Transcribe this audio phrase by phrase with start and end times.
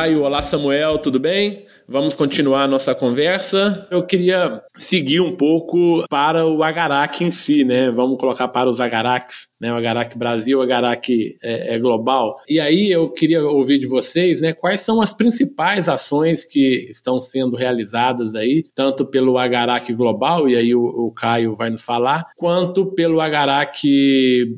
[0.00, 0.22] Caio.
[0.22, 0.96] Olá, Samuel.
[0.96, 1.66] Tudo bem?
[1.86, 3.86] Vamos continuar a nossa conversa.
[3.90, 7.90] Eu queria seguir um pouco para o Agarac em si, né?
[7.90, 9.72] Vamos colocar para os Agaracs, né?
[9.72, 12.36] O Agarac Brasil, o Agarac é, é, global.
[12.48, 14.52] E aí eu queria ouvir de vocês, né?
[14.52, 20.56] Quais são as principais ações que estão sendo realizadas aí, tanto pelo Agarac global, e
[20.56, 23.84] aí o, o Caio vai nos falar, quanto pelo Agarac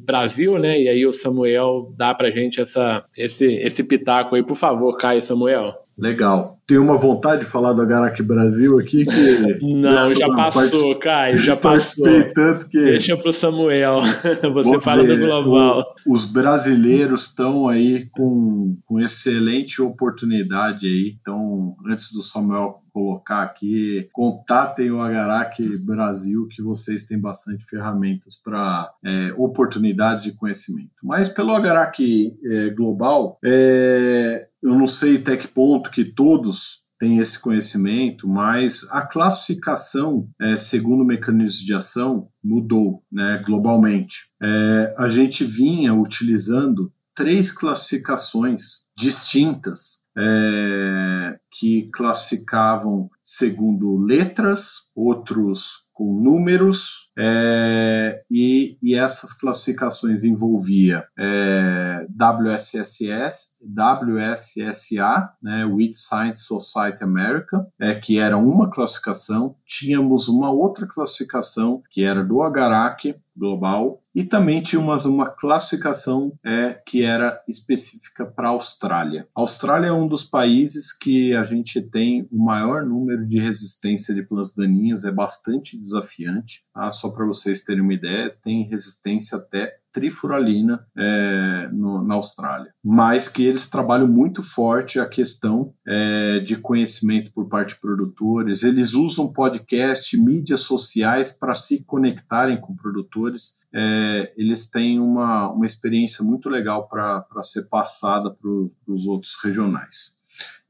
[0.04, 0.80] Brasil, né?
[0.80, 5.18] E aí o Samuel dá pra gente essa, esse, esse pitaco aí, por favor, Caio
[5.18, 5.82] e Samuel.
[5.96, 6.58] Legal.
[6.66, 9.58] Tenho uma vontade de falar do Agarac Brasil aqui que.
[9.74, 12.04] Não, já passou, Caio, já passou.
[12.32, 12.82] tanto que.
[12.82, 14.00] Deixa pro Samuel.
[14.54, 15.84] Você fala dizer, do global.
[16.06, 21.16] O, os brasileiros estão aí com, com excelente oportunidade aí.
[21.20, 28.36] Então, antes do Samuel colocar aqui, contatem o Agarac Brasil, que vocês têm bastante ferramentas
[28.36, 30.90] para é, oportunidades de conhecimento.
[31.02, 37.18] Mas pelo Agarac é, Global, é, eu não sei até que ponto que todos têm
[37.18, 44.28] esse conhecimento, mas a classificação, é, segundo o mecanismo de ação, mudou né, globalmente.
[44.40, 56.20] É, a gente vinha utilizando três classificações distintas é, que classificavam segundo letras, outros com
[56.20, 67.66] números, é, e, e, essas classificações envolvia é, WSSS, WSSA, né, With Science Society America,
[67.78, 69.56] é, que era uma classificação.
[69.66, 76.80] Tínhamos uma outra classificação que era do Agarac global e também tínhamos uma classificação é,
[76.86, 79.26] que era específica para a Austrália.
[79.34, 84.14] A Austrália é um dos países que a gente tem o maior número de resistência
[84.14, 86.64] de plantas daninhas, é bastante desafiante.
[86.74, 86.90] Tá?
[86.90, 93.28] Só para vocês terem uma ideia, tem resistência até trifuralina é, no, na Austrália, mas
[93.28, 98.62] que eles trabalham muito forte a questão é, de conhecimento por parte de produtores.
[98.62, 103.60] Eles usam podcast, mídias sociais para se conectarem com produtores.
[103.74, 108.50] É, eles têm uma, uma experiência muito legal para ser passada para
[108.88, 110.21] os outros regionais.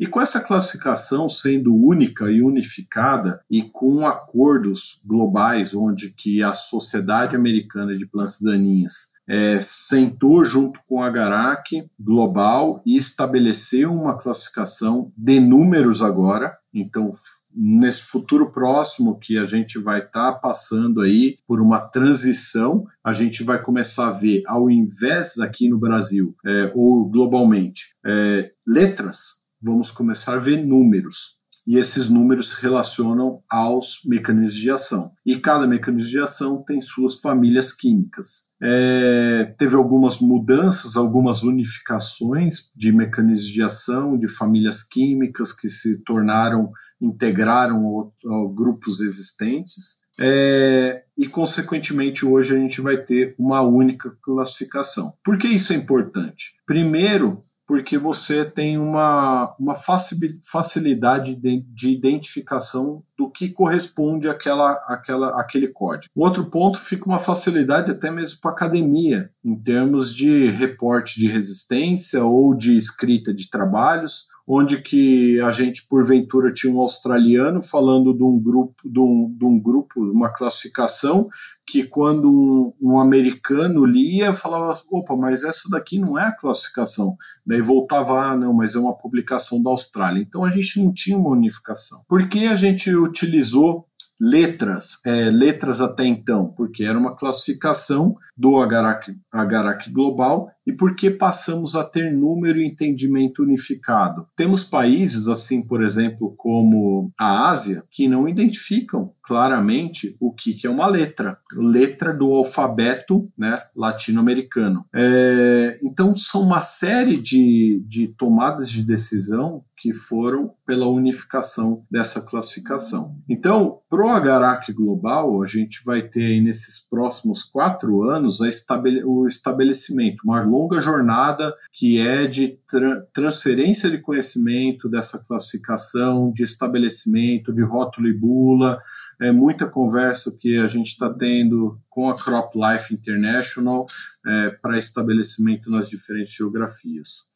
[0.03, 6.53] E com essa classificação sendo única e unificada e com acordos globais onde que a
[6.53, 14.19] Sociedade Americana de Plantas Daninhas é, sentou junto com a Garac Global e estabeleceu uma
[14.19, 16.59] classificação de números agora.
[16.75, 17.09] Então,
[17.55, 23.13] nesse futuro próximo que a gente vai estar tá passando aí por uma transição, a
[23.13, 29.42] gente vai começar a ver, ao invés aqui no Brasil é, ou globalmente, é, letras,
[29.63, 35.13] vamos começar a ver números e esses números se relacionam aos mecanismos de ação.
[35.25, 38.49] E cada mecanismo de ação tem suas famílias químicas.
[38.61, 46.03] É, teve algumas mudanças, algumas unificações de mecanismos de ação, de famílias químicas que se
[46.03, 46.71] tornaram,
[47.01, 50.03] integraram ao grupos existentes.
[50.21, 55.15] É, e, consequentemente, hoje a gente vai ter uma única classificação.
[55.25, 56.53] Por que isso é importante?
[56.67, 57.43] Primeiro,
[57.73, 65.69] porque você tem uma, uma facilidade de, de identificação do que corresponde àquela, àquela, àquele
[65.69, 66.13] código.
[66.15, 71.27] Outro ponto fica uma facilidade até mesmo para a academia, em termos de reporte de
[71.27, 78.13] resistência ou de escrita de trabalhos, onde que a gente porventura tinha um australiano falando
[78.13, 81.29] de um grupo, de um, de um grupo, uma classificação
[81.67, 87.17] que quando um, um, americano lia falava, opa, mas essa daqui não é a classificação.
[87.47, 90.21] Daí voltava, ah, não, mas é uma publicação da Austrália.
[90.21, 92.03] Então a gente não tinha uma unificação.
[92.09, 93.87] Por que a gente utilizou
[94.21, 101.11] letras, é, letras até então, porque era uma classificação do Agarac, Agarac Global e porque
[101.11, 104.27] passamos a ter número e entendimento unificado.
[104.37, 110.67] Temos países, assim, por exemplo, como a Ásia, que não identificam claramente o que, que
[110.67, 114.85] é uma letra, letra do alfabeto né, latino-americano.
[114.95, 122.21] É, então, são uma série de, de tomadas de decisão que foram pela unificação dessa
[122.21, 123.17] classificação.
[123.29, 129.27] Então, para o Agarac Global, a gente vai ter nesses próximos quatro anos estabele o
[129.27, 137.53] estabelecimento, uma longa jornada que é de tra transferência de conhecimento dessa classificação, de estabelecimento,
[137.53, 138.79] de rótulo e bula,
[139.21, 143.87] é muita conversa que a gente está tendo com a Crop Life International
[144.27, 147.32] é, para estabelecimento nas diferentes geografias.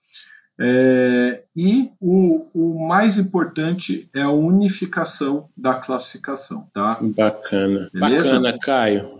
[0.58, 6.99] É, e o, o, mais importante é a unificação da classificação, tá?
[7.03, 7.91] Bacana.
[7.93, 8.41] Beleza?
[8.41, 9.17] Bacana, Caio.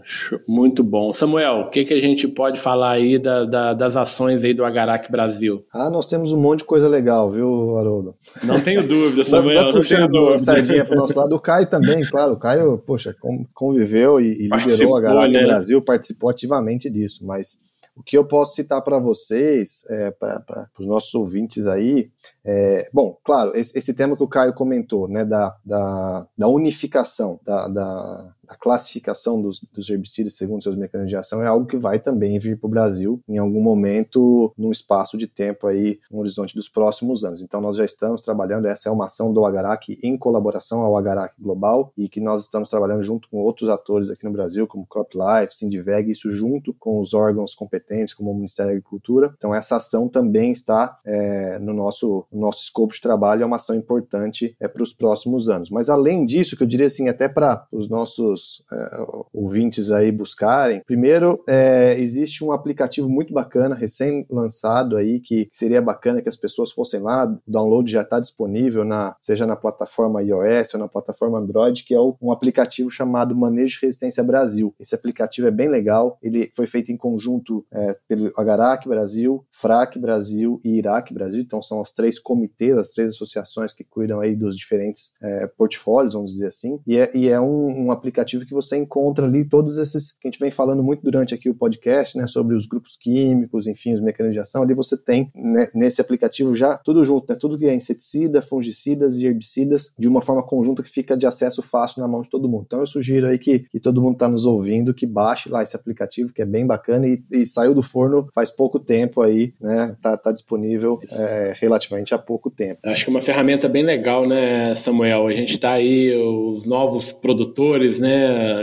[0.49, 1.13] Muito bom.
[1.13, 4.65] Samuel, o que, que a gente pode falar aí da, da, das ações aí do
[4.65, 5.63] Agarac Brasil?
[5.73, 8.15] Ah, nós temos um monte de coisa legal, viu, Haroldo?
[8.45, 9.65] Não tenho dúvida, Samuel.
[9.65, 10.39] Não, não tenho dúvida.
[10.39, 11.35] sardinha para o nosso lado.
[11.35, 12.33] O Caio também, claro.
[12.33, 13.15] O Caio, poxa,
[13.53, 15.45] conviveu e, e liderou o Agarac né?
[15.45, 17.59] Brasil, participou ativamente disso, mas
[17.97, 22.11] o que eu posso citar para vocês, é, para os nossos ouvintes aí,
[22.45, 27.41] é, bom, claro, esse, esse, tema que o Caio comentou, né, da, da, da unificação,
[27.43, 31.77] da, da, a classificação dos, dos, herbicidas segundo seus mecanismos de ação é algo que
[31.77, 36.21] vai também vir para o Brasil em algum momento, num espaço de tempo aí, no
[36.21, 37.41] horizonte dos próximos anos.
[37.41, 41.35] Então nós já estamos trabalhando, essa é uma ação do Agarac em colaboração ao Agarac
[41.41, 45.55] Global e que nós estamos trabalhando junto com outros atores aqui no Brasil, como CropLife,
[45.55, 49.35] Sindiveg, isso junto com os órgãos competentes, como o Ministério da Agricultura.
[49.37, 53.57] Então essa ação também está é, no nosso, no nosso escopo de trabalho, é uma
[53.57, 55.71] ação importante é, para os próximos anos.
[55.71, 58.89] Mas além disso, que eu diria assim, até para os nossos nossos é,
[59.33, 60.83] ouvintes aí buscarem.
[60.87, 66.71] Primeiro, é, existe um aplicativo muito bacana, recém-lançado aí, que seria bacana que as pessoas
[66.71, 67.25] fossem lá.
[67.25, 71.95] O download já está disponível, na, seja na plataforma iOS ou na plataforma Android, que
[71.95, 74.75] é um aplicativo chamado Manejo de Resistência Brasil.
[74.79, 79.99] Esse aplicativo é bem legal, ele foi feito em conjunto é, pelo Agarac Brasil, FRAC
[79.99, 84.35] Brasil e Iraque Brasil, então são os três comitês, as três associações que cuidam aí
[84.35, 88.45] dos diferentes é, portfólios, vamos dizer assim, e é, e é um, um aplicativo aplicativo
[88.45, 91.55] que você encontra ali todos esses que a gente vem falando muito durante aqui o
[91.55, 94.63] podcast, né, sobre os grupos químicos, enfim, os mecanismos de ação.
[94.63, 99.19] Ali você tem né, nesse aplicativo já tudo junto, né, tudo que é inseticida, fungicidas
[99.19, 102.49] e herbicidas de uma forma conjunta que fica de acesso fácil na mão de todo
[102.49, 102.65] mundo.
[102.67, 105.77] Então eu sugiro aí que, que todo mundo está nos ouvindo que baixe lá esse
[105.77, 109.97] aplicativo que é bem bacana e, e saiu do forno faz pouco tempo aí, né?
[110.03, 112.81] Tá, tá disponível é, relativamente há pouco tempo.
[112.85, 115.27] Acho que é uma ferramenta bem legal, né, Samuel?
[115.27, 118.16] A gente está aí os novos produtores, né?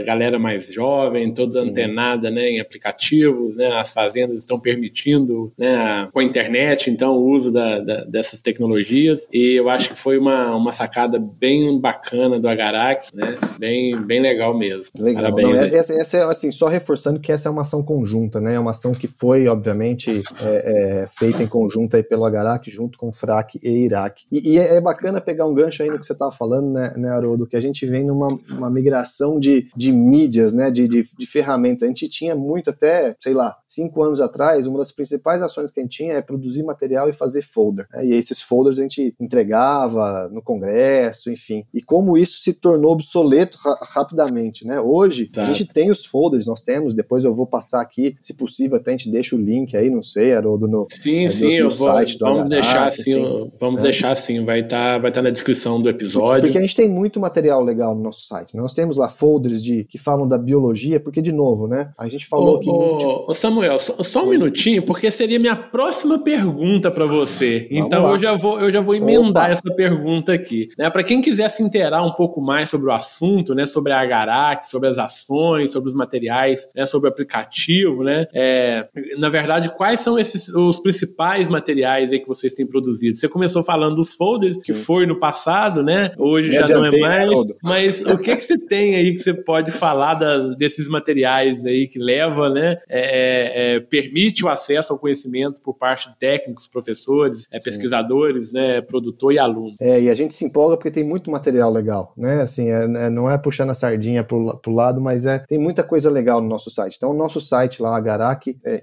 [0.06, 1.70] Galera mais jovem, toda Sim.
[1.70, 3.68] antenada né, em aplicativos, né?
[3.80, 9.28] As fazendas estão permitindo né, com a internet, então, o uso da, da, dessas tecnologias.
[9.32, 13.36] E eu acho que foi uma, uma sacada bem bacana do Agarac, né?
[13.60, 14.92] Bem, bem legal mesmo.
[14.98, 15.24] Legal.
[15.24, 15.72] Parabéns.
[15.72, 18.56] Não, essa, essa, é, assim, só reforçando que essa é uma ação conjunta, né?
[18.56, 22.98] É uma ação que foi, obviamente, é, é, feita em conjunto aí pelo Agarac, junto
[22.98, 24.26] com o FRAC e Iraque.
[24.32, 26.94] E, e é, é, bacana pegar um gancho aí no que você estava falando, né,
[26.98, 31.06] né, Haroldo, que a gente vem numa uma migração de, de mídias, né, de, de,
[31.18, 31.84] de, ferramentas.
[31.84, 35.80] A gente tinha muito até, sei lá, cinco anos atrás, uma das principais ações que
[35.80, 37.86] a gente tinha é produzir material e fazer folder.
[37.92, 41.66] Né, e esses folders a gente entregava no congresso, enfim.
[41.74, 44.80] E como isso se tornou obsoleto ra rapidamente, né?
[44.80, 48.78] Hoje a gente tem os folders, nós temos, depois eu vou passar aqui, se possível
[48.78, 51.66] até a gente deixa o link aí, não sei, Haroldo, no, sim, é, sim, no,
[51.66, 53.90] no site vou, do Vamos deixar assim, vamos né?
[53.90, 56.44] deixar assim, vai estar tá, vai tá na descrição do episódio.
[56.44, 58.56] Porque a gente tem muito material legal no nosso site.
[58.56, 58.62] Né?
[58.62, 61.92] Nós temos lá folders folders de, que falam da biologia, porque, de novo, né?
[61.98, 62.70] A gente falou ô, aqui.
[62.70, 67.68] Ô, ô Samuel, só, só, um minutinho, porque seria minha próxima pergunta para você.
[67.72, 69.52] Então eu já, vou, eu já vou emendar Opa.
[69.52, 70.70] essa pergunta aqui.
[70.78, 70.90] Né?
[70.90, 73.66] Para quem quiser se inteirar um pouco mais sobre o assunto, né?
[73.66, 76.86] Sobre a Agarac, sobre as ações, sobre os materiais, né?
[76.86, 78.28] sobre o aplicativo, né?
[78.34, 78.88] É,
[79.18, 83.18] na verdade, quais são esses os principais materiais aí que vocês têm produzido?
[83.18, 84.84] Você começou falando dos folders, que Sim.
[84.84, 86.12] foi no passado, né?
[86.18, 87.30] Hoje Me já não é mais.
[87.30, 87.56] Todo.
[87.64, 91.88] Mas o que, que você tem aí que você pode falar da, desses materiais aí
[91.88, 92.78] que leva, né?
[92.90, 98.82] É, é, permite o acesso ao conhecimento por parte de técnicos, professores, é, pesquisadores, né?
[98.82, 99.76] Produtor e aluno.
[99.80, 102.42] É, e a gente se empolga porque tem muito material legal, né?
[102.42, 105.84] Assim, é, é não é puxando a sardinha pro, pro lado, mas é tem muita
[105.84, 106.96] coisa legal no nosso site.
[106.98, 108.82] Então, o nosso site lá, agarac, é,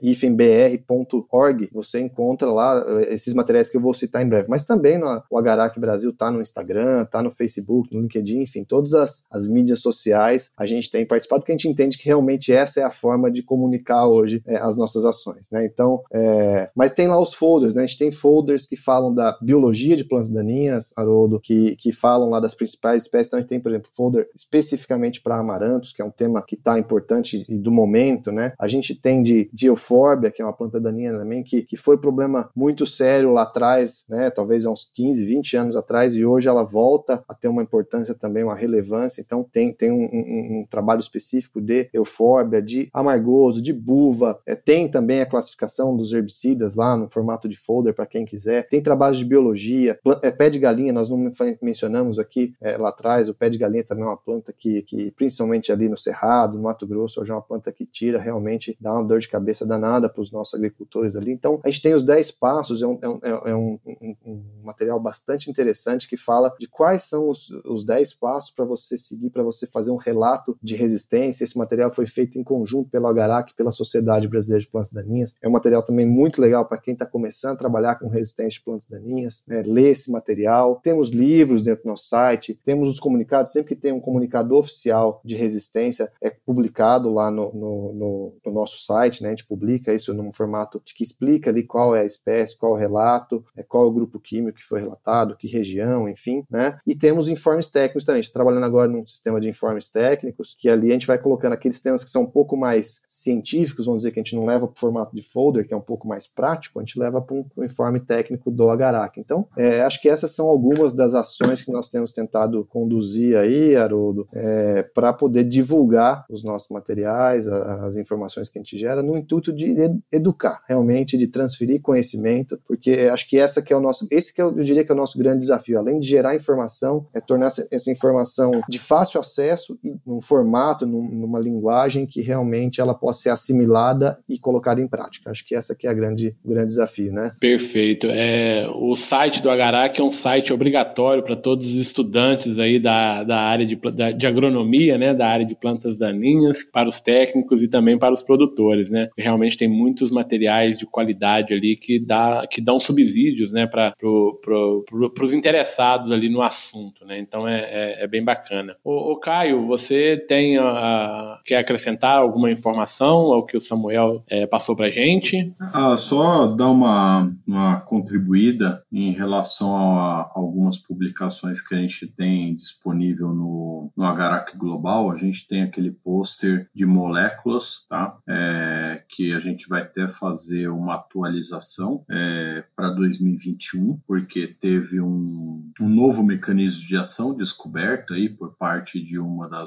[1.73, 4.49] você encontra lá é, esses materiais que eu vou citar em breve.
[4.49, 8.64] Mas também no, o Agarac Brasil tá no Instagram, tá no Facebook, no LinkedIn, enfim,
[8.64, 12.52] todas as, as mídias sociais a gente tem participado, porque a gente entende que realmente
[12.52, 15.64] essa é a forma de comunicar hoje é, as nossas ações, né?
[15.64, 17.82] Então, é, mas tem lá os folders, né?
[17.82, 22.30] A gente tem folders que falam da biologia de plantas daninhas, Haroldo, que, que falam
[22.30, 23.28] lá das principais espécies.
[23.28, 26.54] Então, a gente tem, por exemplo, folder especificamente para amarantos, que é um tema que
[26.54, 28.52] está importante e do momento, né?
[28.58, 32.50] A gente tem de, eufórbia, que é uma planta daninha também, que, que foi problema
[32.54, 34.30] muito sério lá atrás, né?
[34.30, 38.14] Talvez há uns 15, 20 anos atrás, e hoje ela volta a ter uma importância
[38.14, 39.20] também, uma relevância.
[39.20, 44.40] Então, tem, tem um, um, um trabalho específico de eufórbia, de amargoso, de buva.
[44.47, 48.69] É, tem também a classificação dos herbicidas lá no formato de folder para quem quiser.
[48.69, 51.31] Tem trabalhos de biologia, é, pé de galinha, nós não
[51.62, 55.11] mencionamos aqui é, lá atrás, o pé de galinha também é uma planta que, que,
[55.12, 58.93] principalmente ali no Cerrado, no Mato Grosso, hoje é uma planta que tira realmente, dá
[58.93, 61.33] uma dor de cabeça danada para os nossos agricultores ali.
[61.33, 63.79] Então, a gente tem os 10 passos, é um, é um, é um,
[64.25, 68.97] um material bastante interessante que fala de quais são os, os 10 passos para você
[68.97, 71.45] seguir, para você fazer um relato de resistência.
[71.45, 75.35] Esse material foi feito em conjunto pelo Agarac, pela Sociedade Brasileira de Plantas Daninhas.
[75.42, 78.64] É um material também muito legal para quem está começando a trabalhar com resistência de
[78.64, 79.62] plantas daninhas, né?
[79.62, 80.80] ler esse material.
[80.83, 85.21] Temos livros dentro do nosso site, temos os comunicados, sempre que tem um comunicado oficial
[85.25, 89.28] de resistência, é publicado lá no, no, no, no nosso site, né?
[89.28, 92.76] a gente publica isso num formato que explica ali qual é a espécie, qual o
[92.76, 96.78] relato, é, qual é o grupo químico que foi relatado, que região, enfim, né?
[96.87, 98.21] E temos informes técnicos também.
[98.21, 101.18] A gente está trabalhando agora num sistema de informes técnicos, que ali a gente vai
[101.18, 104.44] colocando aqueles temas que são um pouco mais científicos, vamos dizer que a gente não
[104.44, 107.20] leva para o formato de folder, que é um pouco mais prático, a gente leva
[107.20, 109.18] para um, um, informe técnico do Agarac.
[109.18, 113.76] Então, é, acho que essas são algumas das ações que nós temos tentado conduzir aí,
[113.76, 119.02] Haroldo, é, para poder divulgar os nossos materiais, a, as informações que a gente gera,
[119.02, 119.75] no intuito de
[120.12, 124.40] educar, realmente, de transferir conhecimento, porque acho que essa que é o nosso, esse que
[124.40, 127.47] eu, eu diria que é o nosso grande desafio, além de gerar informação, é tornar
[127.47, 133.30] essa informação de fácil acesso num formato, num, numa linguagem que realmente ela possa ser
[133.30, 135.30] assimilada e colocada em prática.
[135.30, 137.32] Acho que essa que é a grande, o grande desafio, né?
[137.40, 138.06] Perfeito.
[138.10, 143.22] É, o site do Agarac é um site obrigatório para todos os estudantes aí da,
[143.25, 147.62] da área de, da, de agronomia, né, da área de plantas daninhas, para os técnicos
[147.62, 149.08] e também para os produtores, né?
[149.16, 154.38] Realmente tem muitos materiais de qualidade ali que, dá, que dão subsídios, né, para pro,
[154.42, 157.18] pro, pro, os interessados ali no assunto, né?
[157.18, 158.76] Então é, é, é bem bacana.
[158.84, 164.74] O, Caio, você tem a, quer acrescentar alguma informação ao que o Samuel é, passou
[164.74, 165.54] para gente?
[165.60, 172.54] Ah, só dar uma, uma contribuída em relação a algumas publicações que a gente tem
[172.54, 175.10] disponível no, no Agarac Global.
[175.12, 178.16] A gente tem aquele pôster de moléculas, tá?
[178.28, 185.70] É, que a gente vai até fazer uma atualização é, para 2021, porque teve um,
[185.80, 189.60] um novo mecanismo de ação descoberto aí por parte de uma das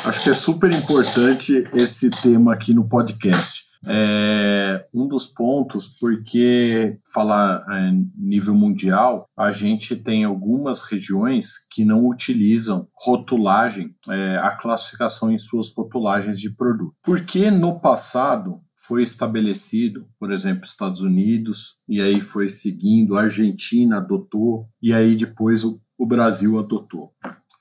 [0.06, 3.64] Acho que é super importante esse tema aqui no podcast.
[3.88, 11.84] É um dos pontos, porque falar a nível mundial, a gente tem algumas regiões que
[11.84, 16.96] não utilizam rotulagem, é, a classificação em suas rotulagens de produto.
[17.04, 23.98] Porque no passado foi estabelecido, por exemplo, Estados Unidos, e aí foi seguindo, a Argentina
[23.98, 27.14] adotou, e aí depois o o Brasil adotou.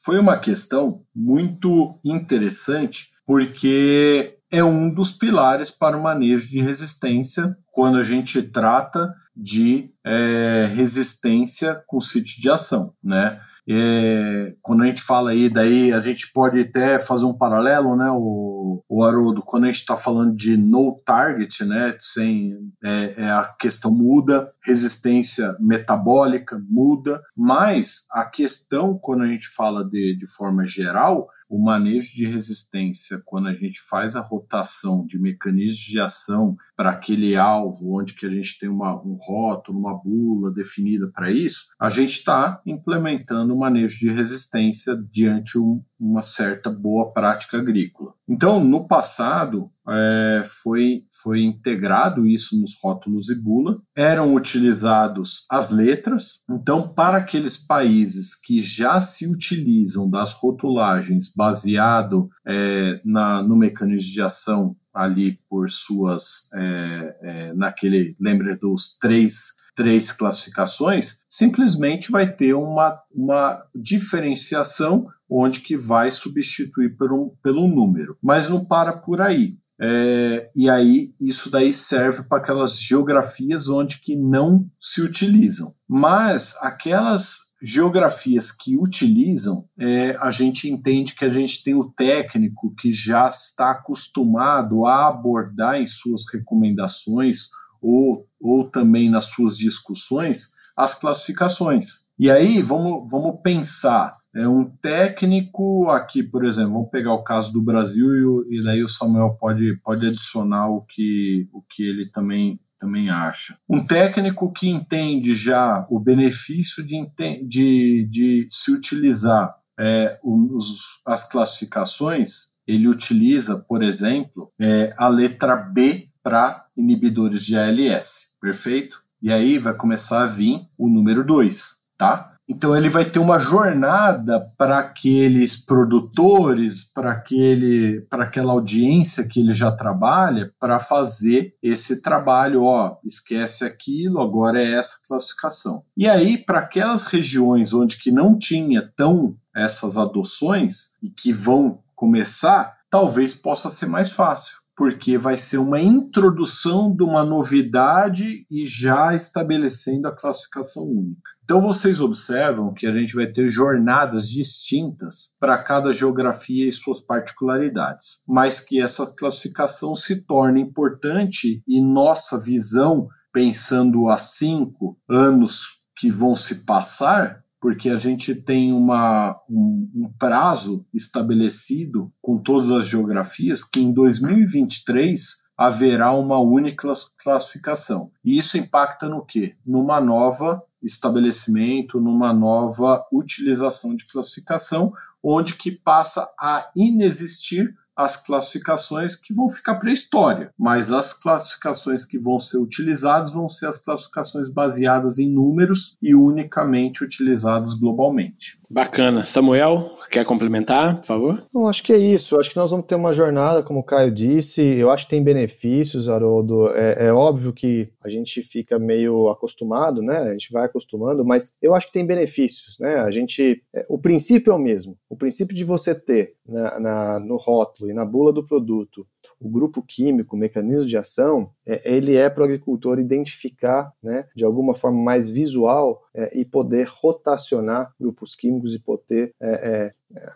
[0.04, 7.56] Foi uma questão muito interessante, porque é um dos pilares para o manejo de resistência
[7.70, 13.40] quando a gente trata de é, resistência com sítio de ação, né?
[13.68, 18.11] É, quando a gente fala aí, daí a gente pode até fazer um paralelo, né,
[18.11, 23.31] o, o Haroldo, quando a gente está falando de no target, né, sem, é, é,
[23.31, 30.27] a questão muda, resistência metabólica muda, mas a questão, quando a gente fala de, de
[30.27, 36.00] forma geral, o manejo de resistência, quando a gente faz a rotação de mecanismos de
[36.00, 41.10] ação para aquele alvo, onde que a gente tem uma, um rótulo, uma bula definida
[41.12, 47.12] para isso, a gente está implementando o manejo de resistência diante um, uma certa boa
[47.12, 48.14] prática agrícola.
[48.26, 55.70] Então, no passado, é, foi, foi integrado isso nos rótulos e bula, eram utilizados as
[55.70, 56.44] letras.
[56.50, 64.12] Então, para aqueles países que já se utilizam das rotulagens baseado é, na, no mecanismo
[64.12, 72.30] de ação ali por suas é, é, naquele lembra dos três três classificações, simplesmente vai
[72.30, 78.16] ter uma, uma diferenciação onde que vai substituir por um, pelo número.
[78.22, 79.56] Mas não para por aí.
[79.84, 85.74] É, e aí isso daí serve para aquelas geografias onde que não se utilizam.
[85.88, 92.72] Mas aquelas geografias que utilizam, é, a gente entende que a gente tem o técnico
[92.76, 97.48] que já está acostumado a abordar em suas recomendações
[97.80, 102.06] ou, ou também nas suas discussões as classificações.
[102.18, 104.14] E aí vamos, vamos pensar.
[104.34, 108.82] É um técnico aqui, por exemplo, vamos pegar o caso do Brasil e, e daí
[108.82, 113.56] o Samuel pode, pode adicionar o que, o que ele também também acha.
[113.68, 117.06] Um técnico que entende já o benefício de,
[117.46, 125.54] de, de se utilizar é, os, as classificações, ele utiliza, por exemplo, é, a letra
[125.54, 129.02] B para inibidores de ALS, perfeito?
[129.22, 132.31] E aí vai começar a vir o número 2, tá?
[132.52, 139.40] Então ele vai ter uma jornada para aqueles produtores, para aquele, para aquela audiência que
[139.40, 142.64] ele já trabalha, para fazer esse trabalho.
[142.64, 145.82] Ó, esquece aquilo, agora é essa classificação.
[145.96, 151.80] E aí para aquelas regiões onde que não tinha tão essas adoções e que vão
[151.94, 158.66] começar, talvez possa ser mais fácil porque vai ser uma introdução de uma novidade e
[158.66, 161.30] já estabelecendo a classificação única.
[161.44, 167.00] Então vocês observam que a gente vai ter jornadas distintas para cada geografia e suas
[167.00, 175.81] particularidades, mas que essa classificação se torna importante e nossa visão, pensando a cinco anos
[175.96, 182.70] que vão se passar, porque a gente tem uma, um, um, prazo estabelecido com todas
[182.70, 188.11] as geografias que em 2023 haverá uma única classificação.
[188.24, 189.55] E isso impacta no quê?
[189.64, 194.92] Numa nova estabelecimento, numa nova utilização de classificação,
[195.22, 201.12] onde que passa a inexistir as classificações que vão ficar para a história, mas as
[201.12, 207.74] classificações que vão ser utilizadas vão ser as classificações baseadas em números e unicamente utilizadas
[207.74, 208.58] globalmente.
[208.68, 209.26] Bacana.
[209.26, 211.46] Samuel, quer complementar, por favor?
[211.53, 212.35] Eu acho que é isso.
[212.35, 214.61] Eu acho que nós vamos ter uma jornada, como o Caio disse.
[214.61, 216.68] Eu acho que tem benefícios, Haroldo.
[216.75, 220.18] É, é óbvio que a gente fica meio acostumado, né?
[220.18, 222.96] A gente vai acostumando, mas eu acho que tem benefícios, né?
[222.96, 223.62] A gente.
[223.75, 224.98] É, o princípio é o mesmo.
[225.09, 229.07] O princípio de você ter na, na, no rótulo e na bula do produto
[229.42, 234.27] o grupo químico, o mecanismo de ação, é, ele é para o agricultor identificar, né,
[234.35, 239.90] de alguma forma mais visual é, e poder rotacionar grupos químicos e poder é, é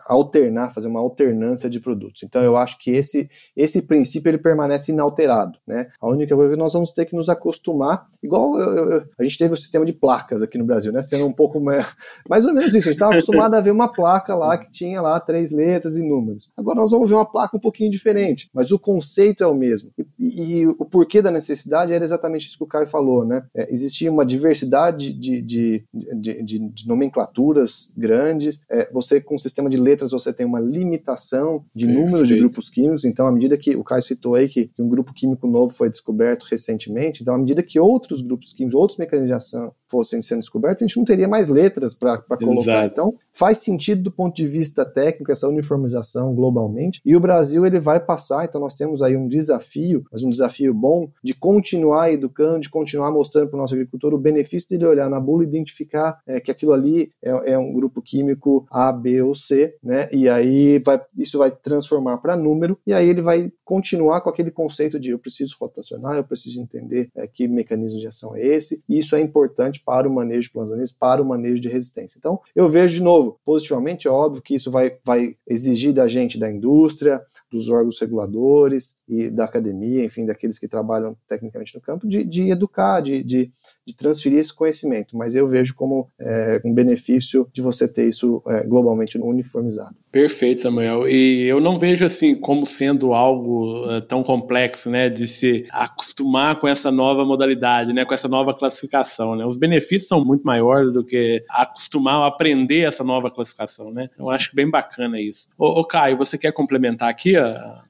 [0.05, 2.23] alternar, fazer uma alternância de produtos.
[2.23, 5.87] Então eu acho que esse esse princípio ele permanece inalterado, né?
[5.99, 9.37] A única coisa que nós vamos ter que nos acostumar, igual eu, eu, a gente
[9.37, 11.01] teve o sistema de placas aqui no Brasil, né?
[11.01, 11.95] Sendo um pouco mais,
[12.27, 12.89] mais ou menos isso.
[12.89, 16.07] A gente estava acostumado a ver uma placa lá que tinha lá três letras e
[16.07, 16.51] números.
[16.55, 19.91] Agora nós vamos ver uma placa um pouquinho diferente, mas o conceito é o mesmo.
[19.97, 23.43] E, e, e o porquê da necessidade era exatamente isso que o Caio falou, né?
[23.55, 28.59] É, existia uma diversidade de, de, de, de, de nomenclaturas grandes.
[28.69, 32.05] É, você com o sistema sistema de letras você tem uma limitação de Perfeito.
[32.05, 35.13] número de grupos químicos, então à medida que o Caio citou aí que um grupo
[35.13, 39.33] químico novo foi descoberto recentemente, então à medida que outros grupos químicos, outros mecanismos de
[39.33, 42.61] ação fossem sendo descobertos, a gente não teria mais letras para colocar.
[42.61, 42.87] Exato.
[42.87, 47.79] Então faz sentido do ponto de vista técnico essa uniformização globalmente, e o Brasil ele
[47.79, 52.61] vai passar, então nós temos aí um desafio, mas um desafio bom, de continuar educando,
[52.61, 56.19] de continuar mostrando para o nosso agricultor o benefício dele olhar na bula e identificar
[56.25, 60.09] é, que aquilo ali é, é um grupo químico A, B ou C, né?
[60.11, 64.49] E aí vai, isso vai transformar para número, e aí ele vai continuar com aquele
[64.49, 68.81] conceito de eu preciso rotacionar, eu preciso entender é, que mecanismo de ação é esse,
[68.87, 72.17] e isso é importante para o manejo de para o manejo de resistência.
[72.17, 76.39] Então, eu vejo de novo, positivamente, é óbvio que isso vai, vai exigir da gente,
[76.39, 82.07] da indústria, dos órgãos reguladores e da academia, enfim, daqueles que trabalham tecnicamente no campo,
[82.07, 83.49] de, de educar, de, de,
[83.85, 88.41] de, transferir esse conhecimento, mas eu vejo como é, um benefício de você ter isso
[88.47, 89.95] é, globalmente uniformizado.
[90.09, 91.07] Perfeito, Samuel.
[91.07, 96.59] E eu não vejo assim como sendo algo uh, tão complexo, né, de se acostumar
[96.59, 99.45] com essa nova modalidade, né, com essa nova classificação, né.
[99.45, 104.09] Os benefícios são muito maiores do que acostumar a aprender essa nova classificação, né.
[104.17, 105.47] Eu acho bem bacana isso.
[105.57, 107.33] Ô, ô Caio, você quer complementar aqui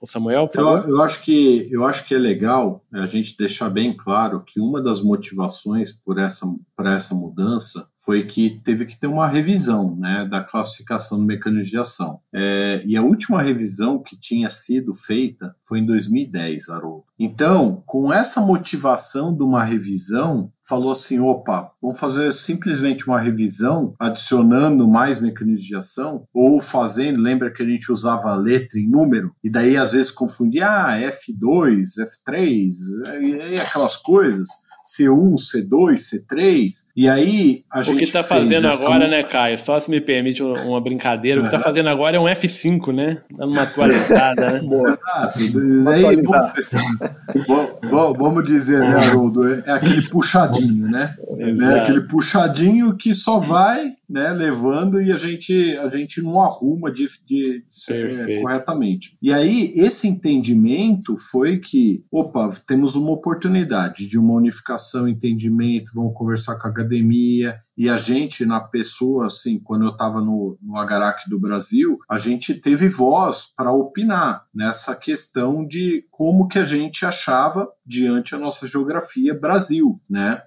[0.01, 0.49] o Samuel?
[0.53, 4.59] Eu, eu, acho que eu acho que é legal a gente deixar bem claro que
[4.59, 9.93] uma das motivações por essa para essa mudança foi que teve que ter uma revisão
[9.97, 12.21] né, da classificação do mecanismo de ação.
[12.33, 17.03] É, e a última revisão que tinha sido feita foi em 2010, Haroldo.
[17.19, 23.93] Então, com essa motivação de uma revisão, falou assim: opa, vamos fazer simplesmente uma revisão,
[23.99, 29.33] adicionando mais mecanismos de ação, ou fazendo, lembra que a gente usava letra e número,
[29.43, 32.71] e daí às vezes confundia ah, F2, F3,
[33.19, 34.47] e, e aquelas coisas.
[34.87, 37.95] C1, C2, C3, e aí a gente.
[37.95, 39.57] O que está fazendo agora, né, Caio?
[39.59, 43.17] Só se me permite uma brincadeira, o que está fazendo agora é um F5, né?
[43.29, 44.61] Dando uma atualizada, né?
[44.87, 45.39] Exato.
[45.83, 46.21] Daí,
[47.91, 49.61] vamos, vamos dizer, né, Haroldo?
[49.65, 51.13] É aquele puxadinho, né?
[51.37, 56.91] É aquele puxadinho que só vai né, levando e a gente, a gente não arruma
[56.91, 59.17] de, de, de corretamente.
[59.21, 66.13] E aí, esse entendimento foi que, opa, temos uma oportunidade de uma unificação, entendimento, vamos
[66.13, 70.77] conversar com a academia, e a gente, na pessoa, assim, quando eu estava no, no
[70.77, 76.63] Agarac do Brasil, a gente teve voz para opinar nessa questão de como que a
[76.63, 80.41] gente achava diante a nossa geografia Brasil, né?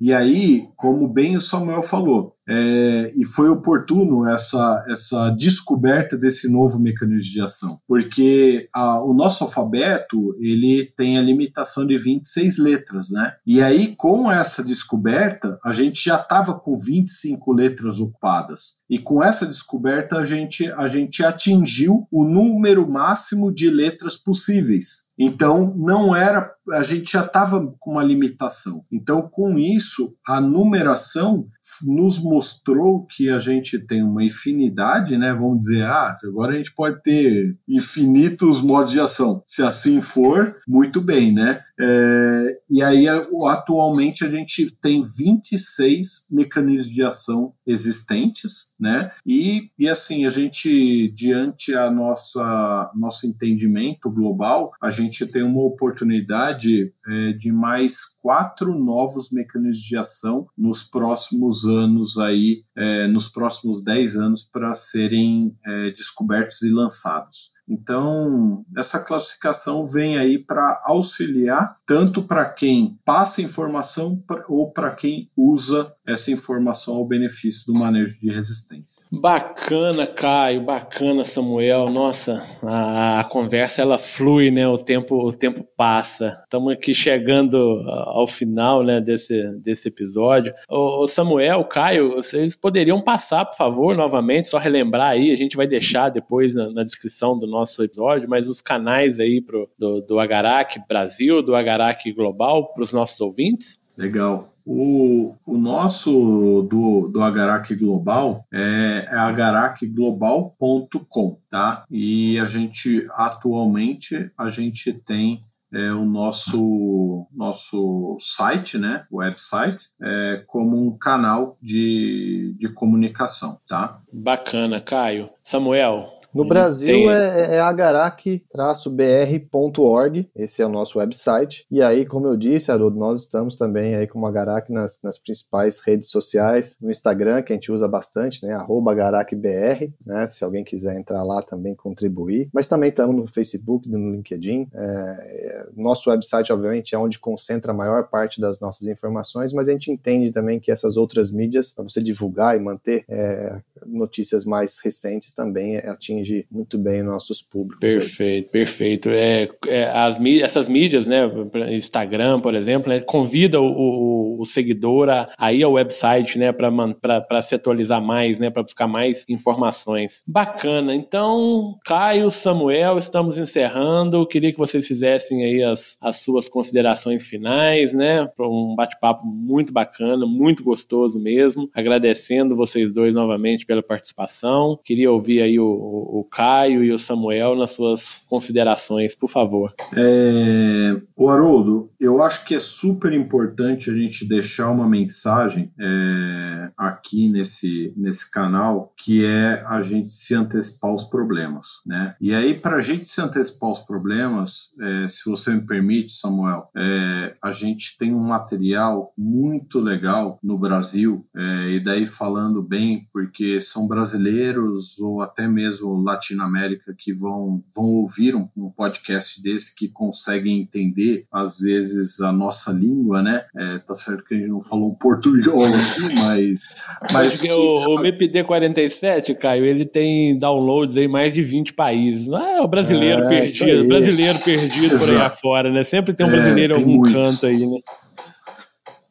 [0.00, 6.52] E aí, como bem o Samuel falou, é, e foi oportuno essa, essa descoberta desse
[6.52, 12.58] novo mecanismo de ação, porque a, o nosso alfabeto ele tem a limitação de 26
[12.58, 13.34] letras, né?
[13.44, 18.76] E aí, com essa descoberta, a gente já estava com 25 letras ocupadas.
[18.88, 25.05] E com essa descoberta, a gente, a gente atingiu o número máximo de letras possíveis.
[25.18, 26.52] Então, não era.
[26.72, 28.84] A gente já estava com uma limitação.
[28.92, 31.46] Então, com isso, a numeração
[31.84, 35.32] nos mostrou que a gente tem uma infinidade, né?
[35.32, 39.42] Vamos dizer, ah, agora a gente pode ter infinitos modos de ação.
[39.46, 41.60] Se assim for, muito bem, né?
[41.78, 49.10] É, e aí, atualmente, a gente tem 26 mecanismos de ação existentes, né?
[49.26, 55.62] E, e assim, a gente, diante a nossa nosso entendimento global, a gente tem uma
[55.62, 63.28] oportunidade é, de mais quatro novos mecanismos de ação nos próximos anos aí, é, nos
[63.28, 67.55] próximos 10 anos, para serem é, descobertos e lançados.
[67.68, 75.30] Então, essa classificação vem aí para auxiliar tanto para quem passa informação ou para quem
[75.36, 79.06] usa essa informação ao benefício do manejo de resistência.
[79.10, 81.90] Bacana, Caio, bacana, Samuel.
[81.90, 84.68] Nossa, a, a conversa ela flui, né?
[84.68, 86.40] O tempo, o tempo passa.
[86.44, 87.56] Estamos aqui chegando
[87.88, 90.54] ao final, né, desse, desse episódio.
[90.68, 95.32] O Samuel, Caio, vocês poderiam passar, por favor, novamente, só relembrar aí.
[95.32, 99.40] A gente vai deixar depois na, na descrição do nosso episódio, mas os canais aí
[99.40, 103.80] pro, do, do Agarac Brasil, do Agarac Global, para os nossos ouvintes.
[103.96, 104.52] Legal.
[104.64, 111.84] O, o nosso do, do Agarac Global é, é agaracglobal.com, tá?
[111.88, 115.40] E a gente, atualmente, a gente tem
[115.72, 124.00] é, o nosso, nosso site, né, website, é, como um canal de, de comunicação, tá?
[124.12, 125.30] Bacana, Caio.
[125.42, 127.10] Samuel, no Brasil tem...
[127.10, 131.64] é, é agarac-br.org, esse é o nosso website.
[131.70, 135.18] E aí, como eu disse, Haroldo, nós estamos também aí com o Agarac nas, nas
[135.18, 140.44] principais redes sociais, no Instagram, que a gente usa bastante, né, arroba agaracbr, né, se
[140.44, 142.48] alguém quiser entrar lá também contribuir.
[142.52, 144.68] Mas também estamos no Facebook, no LinkedIn.
[144.74, 149.68] É, é, nosso website, obviamente, é onde concentra a maior parte das nossas informações, mas
[149.68, 154.44] a gente entende também que essas outras mídias, para você divulgar e manter é, notícias
[154.44, 157.80] mais recentes, também atinge muito bem nossos públicos.
[157.80, 158.50] Perfeito, aí.
[158.50, 159.08] perfeito.
[159.10, 161.22] É, é, as, essas mídias, né,
[161.70, 166.52] Instagram, por exemplo, né, convida o, o, o seguidor a, a, ir ao website, né,
[166.52, 170.22] para se atualizar mais, né, para buscar mais informações.
[170.26, 170.94] Bacana.
[170.94, 174.26] Então, Caio, Samuel, estamos encerrando.
[174.26, 179.72] Queria que vocês fizessem aí as, as suas considerações finais, né, para um bate-papo muito
[179.72, 181.68] bacana, muito gostoso mesmo.
[181.74, 184.78] Agradecendo vocês dois novamente pela participação.
[184.84, 189.74] Queria ouvir aí o Caio e o Samuel nas suas considerações, por favor.
[189.96, 196.70] É, o Haroldo, eu acho que é super importante a gente deixar uma mensagem é,
[196.76, 202.14] aqui nesse, nesse canal, que é a gente se antecipar os problemas, né?
[202.20, 206.68] E aí, para a gente se antecipar os problemas, é, se você me permite, Samuel,
[206.76, 213.06] é, a gente tem um material muito legal no Brasil, é, e daí falando bem,
[213.12, 219.74] porque são brasileiros ou até mesmo Latinoamérica que vão, vão ouvir um, um, podcast desse
[219.74, 223.44] que conseguem entender, às vezes, a nossa língua, né?
[223.56, 226.74] É, tá certo que a gente não falou portunhol aqui, mas.
[227.12, 232.26] mas que, o, o MPD47, Caio, ele tem downloads em mais de 20 países.
[232.26, 235.04] Não é o brasileiro é, perdido, brasileiro perdido Exato.
[235.04, 235.84] por aí afora, né?
[235.84, 237.14] Sempre tem um é, brasileiro é, em algum muito.
[237.14, 237.78] canto aí, né?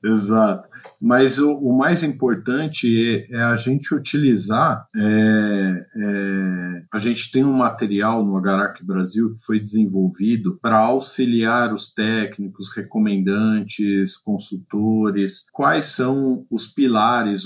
[0.04, 0.75] Exato.
[1.06, 4.88] Mas o, o mais importante é, é, a gente utilizar.
[4.96, 11.72] É, é, a gente tem um material no Agarac Brasil que foi desenvolvido para auxiliar
[11.72, 17.46] os técnicos, recomendantes, consultores, quais são os pilares,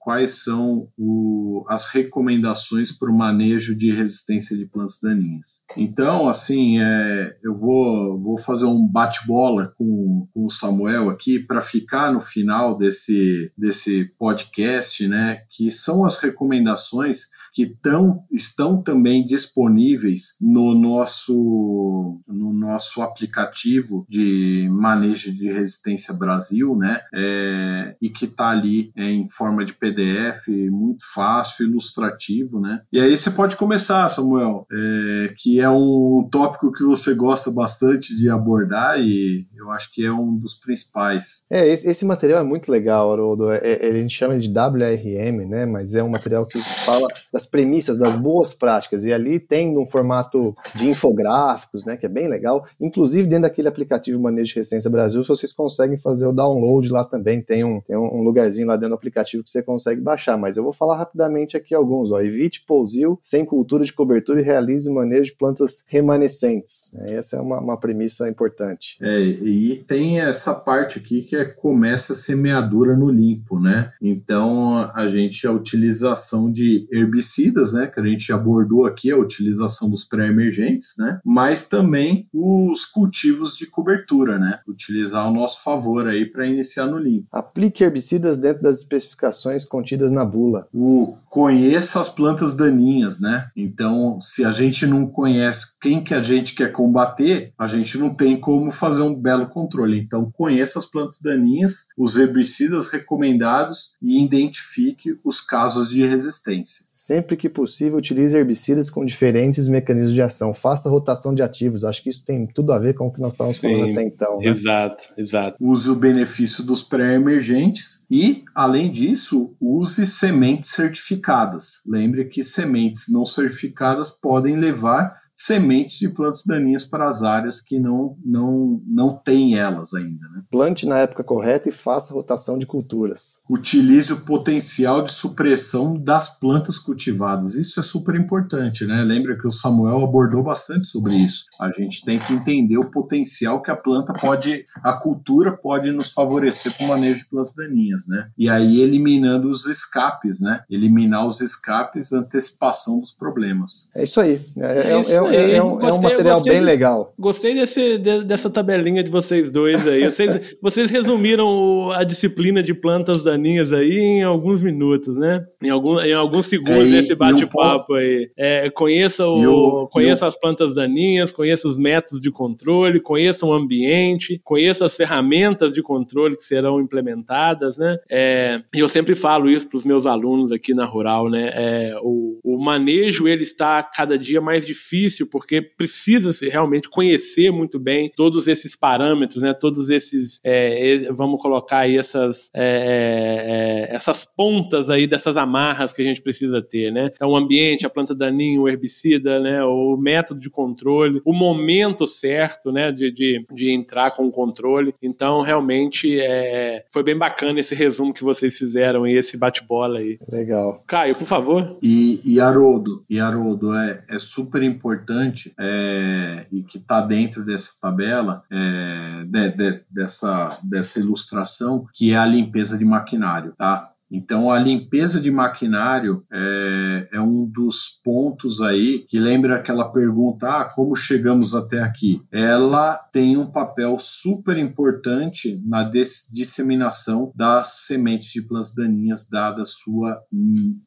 [0.00, 5.62] quais são o, as recomendações para o manejo de resistência de plantas daninhas.
[5.76, 11.60] Então, assim, é, eu vou, vou fazer um bate-bola com, com o Samuel aqui para
[11.60, 15.42] ficar no final desse, desse podcast, né?
[15.50, 24.68] Que são as recomendações que tão, estão também disponíveis no nosso, no nosso aplicativo de
[24.70, 27.00] manejo de resistência Brasil, né?
[27.14, 32.82] É, e que está ali é, em forma de PDF, muito fácil, ilustrativo, né?
[32.92, 38.16] E aí você pode começar, Samuel, é, que é um tópico que você gosta bastante
[38.16, 41.44] de abordar e eu acho que é um dos principais.
[41.50, 43.50] É, esse, esse material é muito legal, Haroldo.
[43.50, 45.66] É, é, a gente chama de WRM, né?
[45.66, 47.08] Mas é um material que fala
[47.40, 49.04] das premissas, das boas práticas.
[49.04, 51.96] E ali tem um formato de infográficos, né?
[51.96, 52.66] Que é bem legal.
[52.80, 57.40] Inclusive, dentro daquele aplicativo Manejo de Resistência Brasil, vocês conseguem fazer o download lá também.
[57.40, 60.36] Tem um, tem um lugarzinho lá dentro do aplicativo que você consegue baixar.
[60.36, 62.12] Mas eu vou falar rapidamente aqui alguns.
[62.12, 62.20] Ó.
[62.20, 66.90] Evite pousio sem cultura de cobertura e realize o manejo de plantas remanescentes.
[67.00, 68.98] Essa é uma, uma premissa importante.
[69.00, 73.92] É, e tem essa parte aqui que é começa a semeadura no limpo, né?
[74.00, 77.29] Então, a gente, a utilização de herbicidas,
[77.72, 77.86] né?
[77.86, 81.20] Que a gente abordou aqui, a utilização dos pré-emergentes, né?
[81.24, 84.60] Mas também os cultivos de cobertura, né?
[84.66, 87.26] Utilizar ao nosso favor aí para iniciar no limpo.
[87.30, 90.66] Aplique herbicidas dentro das especificações contidas na bula.
[90.72, 93.50] O conheça as plantas daninhas, né?
[93.56, 98.12] Então, se a gente não conhece quem que a gente quer combater, a gente não
[98.12, 99.98] tem como fazer um belo controle.
[99.98, 106.84] Então, conheça as plantas daninhas, os herbicidas recomendados e identifique os casos de resistência.
[106.90, 110.52] Sempre que possível, utilize herbicidas com diferentes mecanismos de ação.
[110.54, 111.84] Faça rotação de ativos.
[111.84, 114.02] Acho que isso tem tudo a ver com o que nós estávamos falando Sim, até
[114.02, 114.38] então.
[114.38, 114.46] Né?
[114.46, 115.56] Exato, exato.
[115.60, 121.82] Use o benefício dos pré-emergentes e, além disso, use sementes certificadas.
[121.86, 127.78] Lembre que sementes não certificadas podem levar sementes de plantas daninhas para as áreas que
[127.80, 130.28] não, não, não têm elas ainda.
[130.28, 130.42] Né?
[130.50, 133.40] Plante na época correta e faça rotação de culturas.
[133.48, 137.54] Utilize o potencial de supressão das plantas cultivadas.
[137.54, 139.02] Isso é super importante, né?
[139.02, 141.46] Lembra que o Samuel abordou bastante sobre isso.
[141.58, 146.12] A gente tem que entender o potencial que a planta pode, a cultura pode nos
[146.12, 148.28] favorecer para o manejo de plantas daninhas, né?
[148.36, 150.64] E aí eliminando os escapes, né?
[150.68, 153.90] Eliminar os escapes, antecipação dos problemas.
[153.94, 154.38] É isso aí.
[154.58, 157.14] É, é, é, é é, é, um, gostei, é um material bem legal.
[157.18, 160.04] Gostei desse, de, dessa tabelinha de vocês dois aí.
[160.04, 165.44] Vocês, vocês resumiram a disciplina de plantas daninhas aí em alguns minutos, né?
[165.62, 168.30] Em, algum, em alguns segundos é, bate-papo aí.
[168.36, 174.40] É, conheça, o, conheça as plantas daninhas, conheça os métodos de controle, conheça o ambiente,
[174.44, 177.98] conheça as ferramentas de controle que serão implementadas, né?
[178.10, 181.50] É, e eu sempre falo isso para os meus alunos aqui na Rural, né?
[181.54, 186.88] É, o, o manejo ele está cada dia mais difícil difícil porque precisa se realmente
[186.88, 189.52] conhecer muito bem todos esses parâmetros, né?
[189.52, 195.92] Todos esses, é, vamos colocar aí essas, é, é, é, essas pontas aí dessas amarras
[195.92, 197.10] que a gente precisa ter, né?
[197.14, 199.64] Então, o ambiente, a planta daninha, o herbicida, né?
[199.64, 202.92] O método de controle, o momento certo, né?
[202.92, 204.94] De, de, de entrar com o controle.
[205.02, 210.18] Então, realmente, é, foi bem bacana esse resumo que vocês fizeram e esse bate-bola aí.
[210.30, 210.80] Legal.
[210.86, 211.78] Caio, por favor.
[211.82, 217.44] E, e Haroldo, e Haroldo, é, é super importante importante é, e que está dentro
[217.44, 223.90] dessa tabela, é, de, de, dessa, dessa ilustração, que é a limpeza de maquinário, tá?
[224.10, 230.48] Então, a limpeza de maquinário é, é, um dos pontos aí que lembra aquela pergunta:
[230.48, 232.20] ah, como chegamos até aqui?
[232.32, 240.20] Ela tem um papel super importante na disseminação das sementes de plantas daninhas, dada sua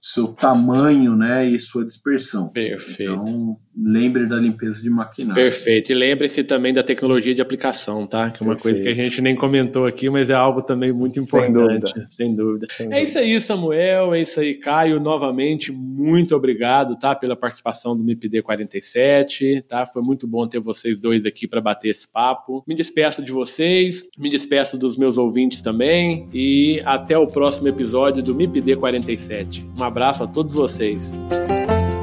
[0.02, 2.50] seu tamanho né, e sua dispersão.
[2.50, 3.14] Perfeito.
[3.14, 5.42] Então, lembre da limpeza de maquinário.
[5.42, 5.92] Perfeito.
[5.92, 8.30] E lembre-se também da tecnologia de aplicação, tá?
[8.30, 8.76] Que é uma Perfeito.
[8.76, 11.54] coisa que a gente nem comentou aqui, mas é algo também muito importante.
[11.54, 12.08] Sem dúvida.
[12.10, 12.68] Sem dúvida.
[12.70, 13.02] Sem dúvida.
[13.02, 14.14] É isso aí, Samuel.
[14.14, 15.00] É isso aí, Caio.
[15.00, 17.16] Novamente, muito obrigado, tá?
[17.16, 19.86] Pela participação do MIPD 47, tá?
[19.86, 22.64] Foi muito bom ter vocês dois aqui para bater esse papo.
[22.68, 28.22] Me despeço de vocês, me despeço dos meus ouvintes também e até o próximo episódio
[28.22, 29.66] do MIPD 47.
[29.80, 31.14] Um abraço a todos vocês.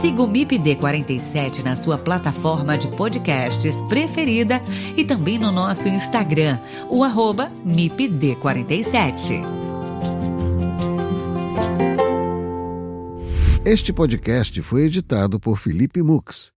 [0.00, 4.62] Siga o MIPD47 na sua plataforma de podcasts preferida
[4.96, 9.42] e também no nosso Instagram, o arroba MIPD47.
[13.64, 16.55] Este podcast foi editado por Felipe Mux